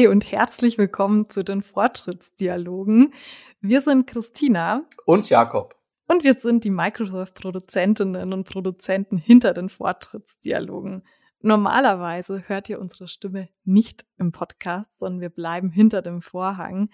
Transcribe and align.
Hi 0.00 0.06
und 0.06 0.32
herzlich 0.32 0.78
willkommen 0.78 1.28
zu 1.28 1.44
den 1.44 1.60
Fortschrittsdialogen. 1.60 3.12
Wir 3.60 3.82
sind 3.82 4.06
Christina 4.06 4.86
und 5.04 5.28
Jakob. 5.28 5.74
Und 6.08 6.24
wir 6.24 6.32
sind 6.32 6.64
die 6.64 6.70
Microsoft-Produzentinnen 6.70 8.32
und 8.32 8.48
Produzenten 8.48 9.18
hinter 9.18 9.52
den 9.52 9.68
Fortschrittsdialogen. 9.68 11.02
Normalerweise 11.42 12.48
hört 12.48 12.70
ihr 12.70 12.80
unsere 12.80 13.08
Stimme 13.08 13.50
nicht 13.64 14.06
im 14.16 14.32
Podcast, 14.32 14.98
sondern 14.98 15.20
wir 15.20 15.28
bleiben 15.28 15.68
hinter 15.68 16.00
dem 16.00 16.22
Vorhang. 16.22 16.88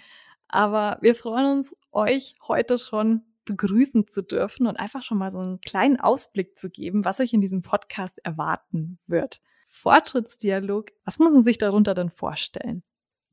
Aber 0.48 0.98
wir 1.00 1.14
freuen 1.14 1.58
uns, 1.58 1.76
euch 1.92 2.34
heute 2.48 2.76
schon 2.76 3.22
begrüßen 3.44 4.08
zu 4.08 4.22
dürfen 4.22 4.66
und 4.66 4.80
einfach 4.80 5.04
schon 5.04 5.18
mal 5.18 5.30
so 5.30 5.38
einen 5.38 5.60
kleinen 5.60 6.00
Ausblick 6.00 6.58
zu 6.58 6.70
geben, 6.70 7.04
was 7.04 7.20
euch 7.20 7.32
in 7.32 7.40
diesem 7.40 7.62
Podcast 7.62 8.18
erwarten 8.24 8.98
wird. 9.06 9.40
Fortschrittsdialog, 9.68 10.90
was 11.04 11.20
muss 11.20 11.32
man 11.32 11.42
sich 11.44 11.58
darunter 11.58 11.94
denn 11.94 12.10
vorstellen? 12.10 12.82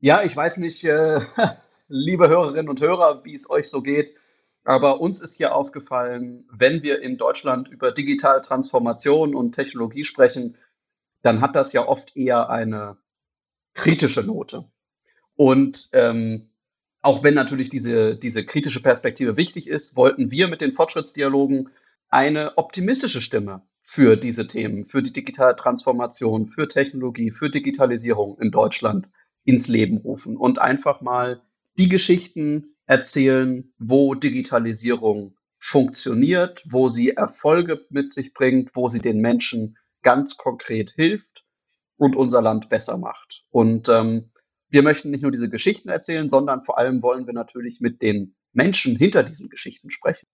Ja, 0.04 0.22
ich 0.22 0.36
weiß 0.36 0.58
nicht, 0.58 0.84
äh, 0.84 1.20
liebe 1.88 2.28
Hörerinnen 2.28 2.68
und 2.68 2.82
Hörer, 2.82 3.24
wie 3.24 3.34
es 3.34 3.48
euch 3.48 3.68
so 3.68 3.80
geht, 3.80 4.14
aber 4.62 5.00
uns 5.00 5.22
ist 5.22 5.38
hier 5.38 5.54
aufgefallen, 5.54 6.46
wenn 6.52 6.82
wir 6.82 7.00
in 7.00 7.16
Deutschland 7.16 7.68
über 7.68 7.90
digitale 7.90 8.42
Transformation 8.42 9.34
und 9.34 9.52
Technologie 9.52 10.04
sprechen, 10.04 10.58
dann 11.22 11.40
hat 11.40 11.56
das 11.56 11.72
ja 11.72 11.88
oft 11.88 12.18
eher 12.18 12.50
eine 12.50 12.98
kritische 13.72 14.22
Note. 14.22 14.66
Und 15.36 15.88
ähm, 15.92 16.50
auch 17.00 17.22
wenn 17.22 17.32
natürlich 17.32 17.70
diese, 17.70 18.14
diese 18.14 18.44
kritische 18.44 18.82
Perspektive 18.82 19.38
wichtig 19.38 19.68
ist, 19.68 19.96
wollten 19.96 20.30
wir 20.30 20.48
mit 20.48 20.60
den 20.60 20.72
Fortschrittsdialogen 20.72 21.70
eine 22.10 22.58
optimistische 22.58 23.22
Stimme 23.22 23.62
für 23.80 24.18
diese 24.18 24.46
Themen, 24.48 24.84
für 24.84 25.02
die 25.02 25.14
digitale 25.14 25.56
Transformation, 25.56 26.44
für 26.44 26.68
Technologie, 26.68 27.30
für 27.30 27.48
Digitalisierung 27.48 28.38
in 28.38 28.50
Deutschland 28.50 29.08
ins 29.44 29.68
Leben 29.68 29.98
rufen 29.98 30.36
und 30.36 30.58
einfach 30.58 31.00
mal 31.00 31.42
die 31.78 31.88
Geschichten 31.88 32.74
erzählen, 32.86 33.72
wo 33.78 34.14
Digitalisierung 34.14 35.36
funktioniert, 35.58 36.62
wo 36.68 36.88
sie 36.88 37.10
Erfolge 37.10 37.86
mit 37.88 38.12
sich 38.12 38.34
bringt, 38.34 38.76
wo 38.76 38.88
sie 38.88 39.00
den 39.00 39.20
Menschen 39.20 39.78
ganz 40.02 40.36
konkret 40.36 40.90
hilft 40.92 41.44
und 41.96 42.16
unser 42.16 42.42
Land 42.42 42.68
besser 42.68 42.98
macht. 42.98 43.44
Und 43.50 43.88
ähm, 43.88 44.30
wir 44.68 44.82
möchten 44.82 45.10
nicht 45.10 45.22
nur 45.22 45.30
diese 45.30 45.48
Geschichten 45.48 45.88
erzählen, 45.88 46.28
sondern 46.28 46.64
vor 46.64 46.78
allem 46.78 47.02
wollen 47.02 47.26
wir 47.26 47.32
natürlich 47.32 47.80
mit 47.80 48.02
den 48.02 48.36
Menschen 48.52 48.96
hinter 48.96 49.22
diesen 49.22 49.48
Geschichten 49.48 49.90
sprechen. 49.90 50.26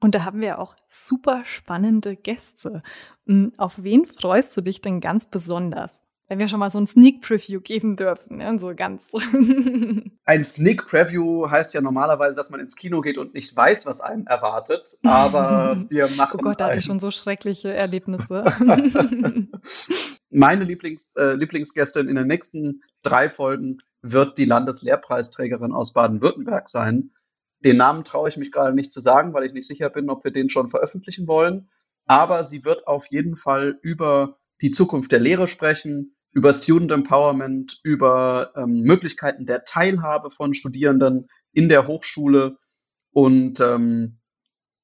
Und 0.00 0.14
da 0.14 0.24
haben 0.24 0.40
wir 0.40 0.58
auch 0.58 0.76
super 0.88 1.44
spannende 1.44 2.16
Gäste. 2.16 2.82
Hm, 3.26 3.52
auf 3.56 3.82
wen 3.82 4.06
freust 4.06 4.56
du 4.56 4.60
dich 4.60 4.80
denn 4.80 5.00
ganz 5.00 5.26
besonders? 5.26 6.00
Wenn 6.32 6.38
wir 6.38 6.48
schon 6.48 6.60
mal 6.60 6.70
so 6.70 6.78
ein 6.78 6.86
Sneak 6.86 7.20
Preview 7.20 7.60
geben 7.60 7.94
dürfen, 7.94 8.38
ne? 8.38 8.58
so 8.58 8.72
ganz. 8.74 9.06
ein 10.24 10.44
Sneak 10.44 10.86
Preview 10.86 11.50
heißt 11.50 11.74
ja 11.74 11.82
normalerweise, 11.82 12.38
dass 12.38 12.48
man 12.48 12.58
ins 12.58 12.74
Kino 12.74 13.02
geht 13.02 13.18
und 13.18 13.34
nicht 13.34 13.54
weiß, 13.54 13.84
was 13.84 14.00
einem 14.00 14.26
erwartet. 14.26 14.98
Aber 15.02 15.84
wir 15.90 16.08
machen. 16.08 16.40
Oh 16.40 16.42
Gott, 16.42 16.58
da 16.58 16.68
hatte 16.68 16.78
ich 16.78 16.86
schon 16.86 17.00
so 17.00 17.10
schreckliche 17.10 17.74
Erlebnisse. 17.74 18.44
Meine 20.30 20.64
Lieblings, 20.64 21.16
äh, 21.16 21.34
Lieblingsgästin 21.34 22.08
in 22.08 22.14
den 22.14 22.28
nächsten 22.28 22.80
drei 23.02 23.28
Folgen 23.28 23.82
wird 24.00 24.38
die 24.38 24.46
Landeslehrpreisträgerin 24.46 25.74
aus 25.74 25.92
Baden-Württemberg 25.92 26.70
sein. 26.70 27.10
Den 27.60 27.76
Namen 27.76 28.04
traue 28.04 28.30
ich 28.30 28.38
mich 28.38 28.52
gerade 28.52 28.74
nicht 28.74 28.90
zu 28.90 29.02
sagen, 29.02 29.34
weil 29.34 29.44
ich 29.44 29.52
nicht 29.52 29.68
sicher 29.68 29.90
bin, 29.90 30.08
ob 30.08 30.24
wir 30.24 30.32
den 30.32 30.48
schon 30.48 30.70
veröffentlichen 30.70 31.26
wollen. 31.26 31.68
Aber 32.06 32.42
sie 32.42 32.64
wird 32.64 32.86
auf 32.86 33.04
jeden 33.10 33.36
Fall 33.36 33.78
über 33.82 34.38
die 34.62 34.70
Zukunft 34.70 35.12
der 35.12 35.20
Lehre 35.20 35.46
sprechen, 35.48 36.16
über 36.32 36.52
Student 36.54 36.90
Empowerment, 36.90 37.80
über 37.82 38.52
ähm, 38.56 38.80
Möglichkeiten 38.80 39.46
der 39.46 39.64
Teilhabe 39.64 40.30
von 40.30 40.54
Studierenden 40.54 41.28
in 41.52 41.68
der 41.68 41.86
Hochschule. 41.86 42.58
Und 43.12 43.60
ähm, 43.60 44.18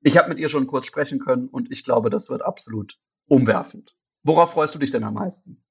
ich 0.03 0.19
habe 0.19 0.29
mit 0.29 0.39
ihr 0.39 0.49
schon 0.49 0.67
kurz 0.67 0.87
sprechen 0.87 1.19
können 1.19 1.49
und 1.49 1.71
ich 1.71 1.85
glaube, 1.85 2.11
das 2.11 2.31
wird 2.31 2.43
absolut 2.43 2.99
umwerfend. 3.27 3.97
Worauf 4.23 4.53
freust 4.53 4.75
du 4.75 4.79
dich 4.79 4.91
denn 4.91 5.05
am 5.05 5.15
meisten? 5.15 5.65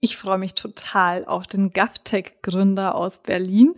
Ich 0.00 0.18
freue 0.18 0.38
mich 0.38 0.54
total 0.54 1.24
auf 1.24 1.46
den 1.46 1.70
GovTech-Gründer 1.70 2.94
aus 2.94 3.22
Berlin, 3.22 3.74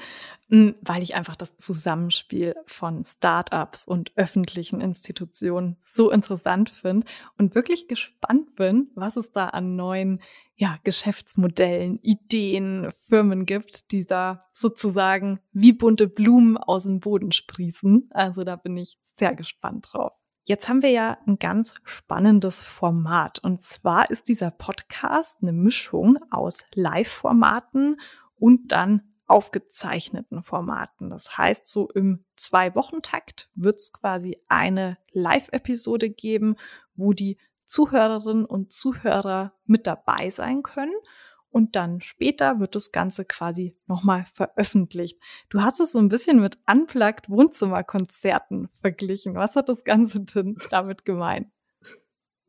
hm, 0.49 0.75
weil 0.81 1.03
ich 1.03 1.15
einfach 1.15 1.37
das 1.37 1.57
Zusammenspiel 1.57 2.57
von 2.67 3.05
Startups 3.05 3.87
und 3.87 4.13
öffentlichen 4.17 4.81
Institutionen 4.81 5.77
so 5.79 6.11
interessant 6.11 6.71
finde 6.71 7.07
und 7.39 7.55
wirklich 7.55 7.87
gespannt 7.87 8.57
bin, 8.57 8.91
was 8.97 9.17
es 9.17 9.31
da 9.31 9.47
an 9.47 9.77
neuen 9.77 10.21
ja, 10.57 10.77
Geschäftsmodellen, 10.83 12.01
Ideen, 12.03 12.91
Firmen 13.07 13.47
gibt, 13.47 13.93
die 13.93 14.05
da 14.05 14.45
sozusagen 14.53 15.39
wie 15.53 15.73
bunte 15.73 16.09
Blumen 16.09 16.57
aus 16.57 16.83
dem 16.83 16.99
Boden 16.99 17.31
sprießen. 17.31 18.09
Also 18.11 18.43
da 18.43 18.57
bin 18.57 18.77
ich 18.77 18.99
sehr 19.17 19.37
gespannt 19.37 19.91
drauf. 19.93 20.13
Jetzt 20.49 20.71
haben 20.71 20.81
wir 20.81 20.89
ja 20.89 21.19
ein 21.27 21.39
ganz 21.39 21.75
spannendes 21.85 22.63
Format. 22.63 23.39
Und 23.39 23.61
zwar 23.61 24.09
ist 24.09 24.29
dieser 24.29 24.51
Podcast 24.51 25.37
eine 25.43 25.53
Mischung 25.53 26.19
aus 26.31 26.65
Live-Formaten 26.73 28.01
und 28.39 28.73
dann 28.73 29.03
aufgezeichneten 29.27 30.43
Formaten. 30.43 31.11
Das 31.11 31.37
heißt, 31.37 31.67
so 31.67 31.91
im 31.91 32.25
Zwei-Wochen-Takt 32.37 33.51
wird 33.57 33.77
es 33.77 33.93
quasi 33.93 34.39
eine 34.49 34.97
Live-Episode 35.13 36.09
geben, 36.09 36.57
wo 36.97 37.13
die 37.13 37.37
Zuhörerinnen 37.67 38.47
und 38.47 38.73
Zuhörer 38.73 39.53
mit 39.67 39.87
dabei 39.87 40.31
sein 40.31 40.63
können 40.63 40.95
und 41.51 41.77
dann 41.77 42.01
später 42.01 42.61
wird 42.61 42.75
das 42.75 42.93
Ganze 42.93 43.25
quasi 43.25 43.77
nochmal 43.87 44.27
veröffentlicht. 44.35 45.21
Du 45.49 45.63
hast 45.63 45.81
es 45.81 45.93
so 45.93 45.99
ein 45.99 46.09
bisschen 46.09 46.41
mit 46.41 46.59
Unplugged 46.71 47.29
Wohnzimmerkonzerten 47.31 48.69
verglichen. 48.81 49.35
Was 49.35 49.57
hat 49.57 49.69
das 49.69 49.85
Ganze 49.85 50.21
denn 50.21 50.57
damit 50.71 51.05
gemeint? 51.05 51.49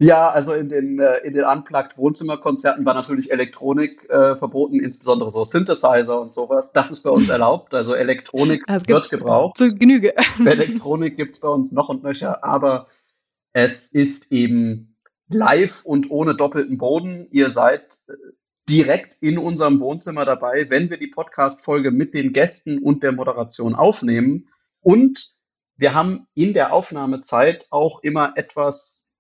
Ja, 0.02 0.30
also 0.30 0.54
in 0.54 0.70
den, 0.70 0.98
äh, 1.00 1.18
in 1.26 1.34
den 1.34 1.44
Unplugged 1.44 1.98
Wohnzimmerkonzerten 1.98 2.86
war 2.86 2.94
natürlich 2.94 3.32
Elektronik 3.32 4.10
äh, 4.10 4.38
verboten, 4.38 4.80
insbesondere 4.80 5.30
so 5.30 5.44
Synthesizer 5.44 6.22
und 6.22 6.34
sowas. 6.34 6.72
Das 6.72 6.90
ist 6.90 7.04
bei 7.04 7.10
uns 7.10 7.28
erlaubt. 7.30 7.76
Also 7.76 7.96
Elektronik 7.96 8.64
wird 8.68 9.10
gebraucht. 9.10 9.58
Zu 9.58 9.78
Genüge. 9.78 10.16
Elektronik 10.46 11.18
gibt's 11.18 11.42
bei 11.42 11.50
uns 11.50 11.74
noch 11.74 11.90
und 11.90 12.02
nöcher, 12.04 12.46
aber 12.46 12.88
es 13.52 13.92
ist 13.92 14.32
eben 14.32 14.96
live 15.28 15.84
und 15.84 16.10
ohne 16.12 16.34
doppelten 16.34 16.78
Boden. 16.78 17.28
Ihr 17.32 17.50
seid 17.50 17.98
äh, 18.08 18.14
direkt 18.70 19.16
in 19.22 19.40
unserem 19.40 19.80
Wohnzimmer 19.80 20.26
dabei, 20.26 20.70
wenn 20.70 20.90
wir 20.90 20.98
die 20.98 21.08
Podcast-Folge 21.08 21.92
mit 21.92 22.14
den 22.14 22.34
Gästen 22.34 22.78
und 22.80 23.02
der 23.02 23.12
Moderation 23.12 23.74
aufnehmen. 23.74 24.50
Und 24.82 25.34
wir 25.76 25.96
haben 25.96 26.28
in 26.36 26.54
der 26.54 26.72
Aufnahmezeit 26.72 27.66
auch 27.72 28.02
immer 28.04 28.34
etwas, 28.36 29.16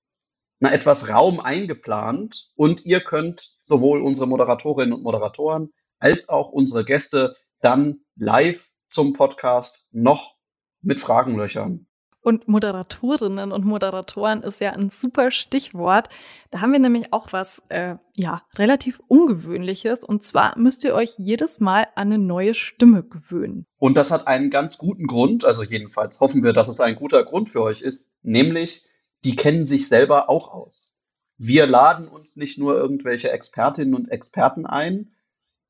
na, 0.59 0.71
etwas 0.71 1.09
Raum 1.09 1.39
eingeplant. 1.39 2.51
Und 2.55 2.85
ihr 2.85 3.01
könnt 3.01 3.57
sowohl 3.61 4.01
unsere 4.01 4.27
Moderatorinnen 4.27 4.93
und 4.93 5.03
Moderatoren 5.03 5.73
als 5.97 6.29
auch 6.29 6.51
unsere 6.51 6.85
Gäste 6.85 7.35
dann 7.59 8.01
live 8.15 8.69
zum 8.87 9.13
Podcast 9.13 9.87
noch 9.91 10.35
mit 10.81 11.01
Fragen 11.01 11.35
löchern. 11.35 11.88
Und 12.21 12.49
Moderatorinnen 12.49 13.53
und 13.53 13.63
Moderatoren 13.63 14.43
ist 14.43 14.59
ja 14.59 14.71
ein 14.71 14.89
super 14.89 15.31
Stichwort. 15.31 16.09
Da 16.51 16.59
haben 16.59 16.73
wir 16.73 16.79
nämlich 16.79 17.13
auch 17.13 17.31
was, 17.31 17.61
äh, 17.69 17.95
ja, 18.13 18.41
relativ 18.57 19.01
Ungewöhnliches. 19.07 20.03
Und 20.03 20.23
zwar 20.23 20.57
müsst 20.57 20.83
ihr 20.83 20.93
euch 20.93 21.15
jedes 21.17 21.61
Mal 21.61 21.87
an 21.95 22.09
eine 22.09 22.17
neue 22.17 22.53
Stimme 22.53 23.03
gewöhnen. 23.03 23.65
Und 23.77 23.95
das 23.95 24.11
hat 24.11 24.27
einen 24.27 24.49
ganz 24.49 24.77
guten 24.77 25.07
Grund. 25.07 25.45
Also 25.45 25.63
jedenfalls 25.63 26.19
hoffen 26.19 26.43
wir, 26.43 26.51
dass 26.51 26.67
es 26.67 26.81
ein 26.81 26.95
guter 26.95 27.23
Grund 27.23 27.49
für 27.49 27.61
euch 27.61 27.81
ist. 27.81 28.13
Nämlich, 28.21 28.85
die 29.23 29.37
kennen 29.37 29.65
sich 29.65 29.87
selber 29.87 30.29
auch 30.29 30.51
aus. 30.51 31.01
Wir 31.37 31.67
laden 31.67 32.09
uns 32.09 32.35
nicht 32.35 32.57
nur 32.57 32.75
irgendwelche 32.75 33.31
Expertinnen 33.31 33.93
und 33.93 34.11
Experten 34.11 34.65
ein, 34.65 35.13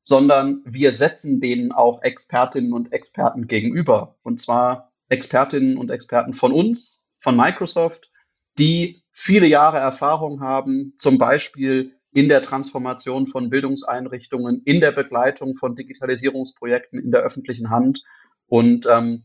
sondern 0.02 0.62
wir 0.64 0.90
setzen 0.90 1.40
denen 1.40 1.70
auch 1.70 2.02
Expertinnen 2.02 2.72
und 2.72 2.92
Experten 2.92 3.46
gegenüber. 3.46 4.16
Und 4.22 4.40
zwar 4.40 4.89
Expertinnen 5.10 5.76
und 5.76 5.90
Experten 5.90 6.34
von 6.34 6.52
uns, 6.52 7.10
von 7.20 7.36
Microsoft, 7.36 8.10
die 8.58 9.02
viele 9.12 9.46
Jahre 9.46 9.78
Erfahrung 9.78 10.40
haben, 10.40 10.94
zum 10.96 11.18
Beispiel 11.18 11.96
in 12.12 12.28
der 12.28 12.42
Transformation 12.42 13.26
von 13.26 13.50
Bildungseinrichtungen, 13.50 14.62
in 14.64 14.80
der 14.80 14.92
Begleitung 14.92 15.56
von 15.56 15.76
Digitalisierungsprojekten 15.76 16.98
in 16.98 17.10
der 17.10 17.20
öffentlichen 17.20 17.70
Hand. 17.70 18.02
Und 18.46 18.86
ähm, 18.90 19.24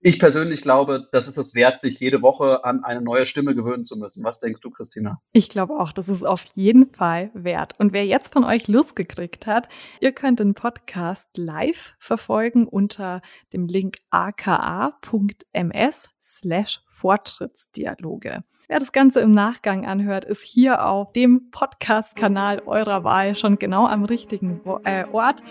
ich 0.00 0.20
persönlich 0.20 0.62
glaube, 0.62 1.08
das 1.10 1.26
ist 1.26 1.38
es 1.38 1.54
wert, 1.54 1.80
sich 1.80 1.98
jede 1.98 2.22
Woche 2.22 2.64
an 2.64 2.84
eine 2.84 3.02
neue 3.02 3.26
Stimme 3.26 3.54
gewöhnen 3.54 3.84
zu 3.84 3.98
müssen. 3.98 4.24
Was 4.24 4.40
denkst 4.40 4.60
du, 4.60 4.70
Christina? 4.70 5.20
Ich 5.32 5.48
glaube 5.48 5.74
auch, 5.74 5.92
das 5.92 6.08
ist 6.08 6.24
auf 6.24 6.44
jeden 6.54 6.92
Fall 6.92 7.30
wert. 7.34 7.74
Und 7.78 7.92
wer 7.92 8.06
jetzt 8.06 8.32
von 8.32 8.44
euch 8.44 8.68
Lust 8.68 8.94
gekriegt 8.94 9.46
hat, 9.46 9.68
ihr 10.00 10.12
könnt 10.12 10.38
den 10.38 10.54
Podcast 10.54 11.28
live 11.36 11.94
verfolgen 11.98 12.68
unter 12.68 13.22
dem 13.52 13.66
Link 13.66 13.96
aka.ms 14.10 16.10
slash 16.22 16.80
Fortschrittsdialoge. 16.88 18.42
Wer 18.68 18.80
das 18.80 18.92
Ganze 18.92 19.20
im 19.20 19.30
Nachgang 19.30 19.86
anhört, 19.86 20.26
ist 20.26 20.42
hier 20.42 20.84
auf 20.84 21.12
dem 21.12 21.50
Podcast-Kanal 21.50 22.62
eurer 22.66 23.02
Wahl 23.02 23.34
schon 23.34 23.58
genau 23.58 23.86
am 23.86 24.04
richtigen 24.04 24.60
äh, 24.84 25.06
Ort. 25.10 25.42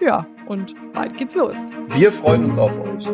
Ja, 0.00 0.26
und 0.46 0.74
bald 0.92 1.16
geht's 1.16 1.34
los. 1.34 1.56
Wir 1.94 2.12
freuen 2.12 2.44
uns 2.44 2.58
auf 2.58 2.78
euch. 2.78 3.06